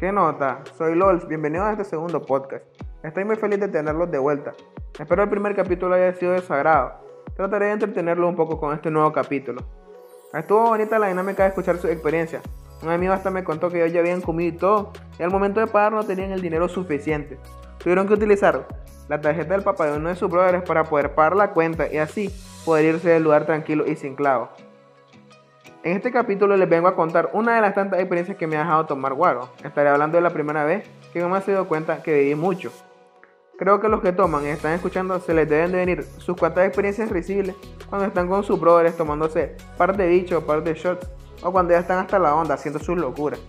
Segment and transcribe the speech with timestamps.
[0.00, 0.62] ¿Qué nota?
[0.78, 2.64] Soy LOLS, bienvenidos a este segundo podcast.
[3.02, 4.54] Estoy muy feliz de tenerlos de vuelta.
[4.98, 7.02] Espero el primer capítulo haya sido de.
[7.36, 9.60] Trataré de entretenerlo un poco con este nuevo capítulo.
[10.32, 12.40] Estuvo bonita la dinámica de escuchar su experiencia.
[12.82, 15.60] Un amigo hasta me contó que ellos ya habían comido y todo, y al momento
[15.60, 17.38] de pagar no tenían el dinero suficiente.
[17.76, 18.68] Tuvieron que utilizar
[19.06, 21.98] la tarjeta del papá de uno de sus brothers para poder pagar la cuenta y
[21.98, 24.48] así poder irse del lugar tranquilo y sin clavos.
[25.82, 28.60] En este capítulo les vengo a contar una de las tantas experiencias que me ha
[28.60, 29.48] dejado tomar guaro.
[29.64, 32.70] Estaré hablando de la primera vez que me ha sido cuenta que viví mucho.
[33.58, 36.66] Creo que los que toman y están escuchando se les deben de venir sus cuantas
[36.66, 37.56] experiencias risibles
[37.88, 41.08] cuando están con sus brothers tomándose par de bichos, par de shots
[41.42, 43.40] o cuando ya están hasta la onda haciendo sus locuras.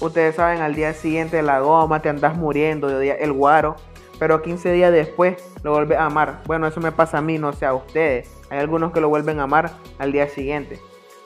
[0.00, 3.76] Ustedes saben, al día siguiente la goma te andas muriendo, el guaro,
[4.18, 6.40] pero 15 días después lo vuelves a amar.
[6.46, 8.34] Bueno, eso me pasa a mí, no sé a ustedes.
[8.50, 10.80] Hay algunos que lo vuelven a amar al día siguiente.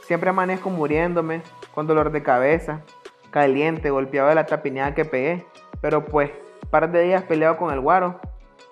[0.07, 1.43] Siempre amanezco muriéndome,
[1.75, 2.83] con dolor de cabeza,
[3.31, 5.47] caliente, golpeado de la tapineada que pegué.
[5.81, 6.31] Pero pues,
[6.71, 8.21] par de días peleado con el guaro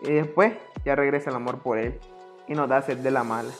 [0.03, 0.55] y después
[0.85, 1.99] ya regresa el amor por él
[2.47, 3.51] y nos da sed de la mala.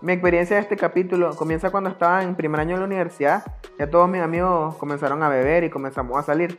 [0.00, 3.44] Mi experiencia de este capítulo comienza cuando estaba en primer año de la universidad.
[3.78, 6.58] Ya todos mis amigos comenzaron a beber y comenzamos a salir.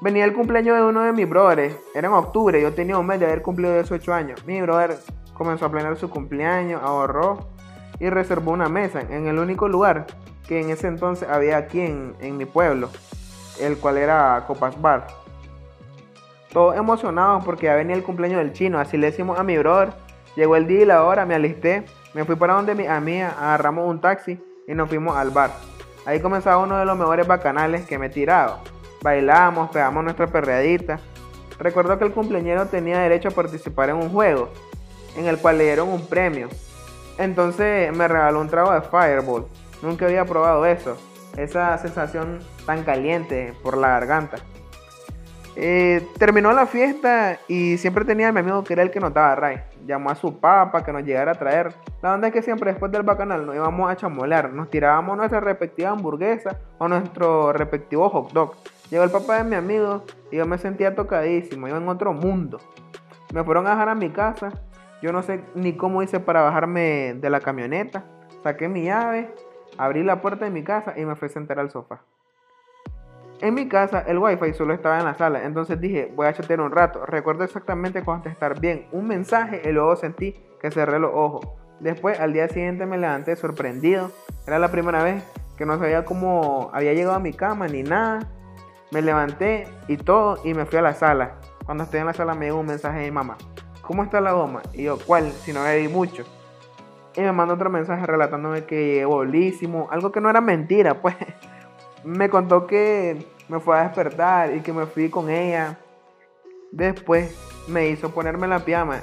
[0.00, 1.74] Venía el cumpleaños de uno de mis brothers.
[1.92, 4.46] Era en octubre, yo tenía un mes de haber cumplido 18 años.
[4.46, 4.96] Mi brother
[5.34, 7.48] comenzó a planear su cumpleaños, ahorró
[7.98, 10.06] y reservó una mesa en el único lugar
[10.46, 12.90] que en ese entonces había aquí en, mi pueblo,
[13.60, 15.08] el cual era Copas Bar.
[16.52, 19.90] Todos emocionados porque ya venía el cumpleaños del chino, así le decimos a mi brother.
[20.36, 23.90] Llegó el día y la hora, me alisté, me fui para donde mi amiga, agarramos
[23.90, 25.50] un taxi y nos fuimos al bar.
[26.06, 28.60] Ahí comenzaba uno de los mejores bacanales que me he tirado.
[29.02, 31.00] Bailamos, pegamos nuestra perreadita.
[31.58, 34.50] Recuerdo que el cumpleañero tenía derecho a participar en un juego
[35.16, 36.48] en el cual le dieron un premio.
[37.18, 39.46] Entonces me regaló un trago de Fireball.
[39.82, 40.96] Nunca había probado eso.
[41.36, 44.38] Esa sensación tan caliente por la garganta.
[45.60, 49.34] Eh, terminó la fiesta y siempre tenía a mi amigo que era el que notaba
[49.34, 49.58] Ray.
[49.86, 51.74] Llamó a su papá que nos llegara a traer.
[52.00, 54.52] La onda es que siempre después del bacanal nos íbamos a chamolear.
[54.52, 58.54] Nos tirábamos nuestra respectiva hamburguesa o nuestro respectivo hot dog.
[58.88, 61.66] Llegó el papá de mi amigo y yo me sentía tocadísimo.
[61.66, 62.60] Iba en otro mundo.
[63.34, 64.52] Me fueron a dejar a mi casa
[65.00, 68.04] yo no sé ni cómo hice para bajarme de la camioneta.
[68.42, 69.32] Saqué mi llave,
[69.76, 72.02] abrí la puerta de mi casa y me fui a sentar al sofá.
[73.40, 76.60] En mi casa el wifi solo estaba en la sala, entonces dije, voy a chatear
[76.60, 77.06] un rato.
[77.06, 81.46] Recuerdo exactamente contestar bien un mensaje y luego sentí que cerré los ojos.
[81.80, 84.10] Después, al día siguiente me levanté sorprendido.
[84.46, 85.22] Era la primera vez
[85.56, 88.28] que no sabía cómo había llegado a mi cama ni nada.
[88.90, 91.36] Me levanté y todo y me fui a la sala.
[91.64, 93.36] Cuando estoy en la sala me llegó un mensaje de mi mamá.
[93.88, 94.60] ¿cómo está la goma?
[94.74, 95.32] Y yo, ¿cuál?
[95.32, 96.22] Si no bebí mucho.
[97.16, 101.16] Y me mandó otro mensaje relatándome que llegué bolísimo, algo que no era mentira, pues.
[102.04, 105.78] Me contó que me fue a despertar y que me fui con ella.
[106.70, 107.34] Después
[107.66, 109.00] me hizo ponerme la pijama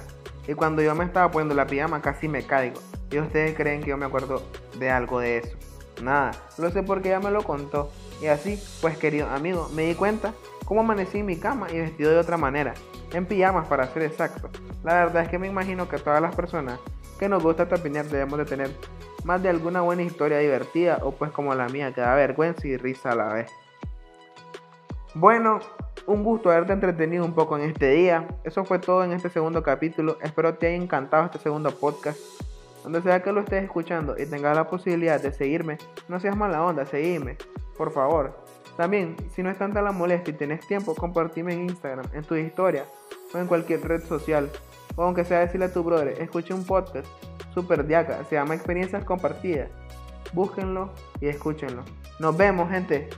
[0.48, 2.80] y cuando yo me estaba poniendo la pijama casi me caigo.
[3.12, 4.44] Y ustedes creen que yo me acuerdo
[4.80, 5.58] de algo de eso.
[6.02, 7.92] Nada, lo sé porque ella me lo contó.
[8.22, 10.34] Y así, pues querido amigo, me di cuenta
[10.66, 12.74] cómo amanecí en mi cama y vestido de otra manera
[13.14, 14.50] en pijamas para ser exacto.
[14.84, 16.80] La verdad es que me imagino que todas las personas
[17.20, 18.70] que nos gusta tapinear debemos de tener
[19.24, 22.78] más de alguna buena historia divertida o pues como la mía que da vergüenza y
[22.78, 23.52] risa a la vez.
[25.14, 25.60] Bueno,
[26.08, 28.28] un gusto haberte entretenido un poco en este día.
[28.44, 30.18] Eso fue todo en este segundo capítulo.
[30.22, 32.20] Espero te haya encantado este segundo podcast.
[32.86, 36.64] Donde sea que lo estés escuchando y tengas la posibilidad de seguirme, no seas mala
[36.64, 37.36] onda, seguime,
[37.76, 38.38] por favor.
[38.78, 42.36] También, si no es tanta la molestia y tienes tiempo, compartime en Instagram, en tu
[42.36, 42.86] historia
[43.34, 44.52] o en cualquier red social.
[44.96, 47.08] O aunque sea decirle a tu brother, escuche un podcast
[47.56, 49.72] super diaca, se llama Experiencias Compartidas.
[50.34, 51.84] Búsquenlo y escúchenlo.
[52.20, 53.10] Nos vemos, gente.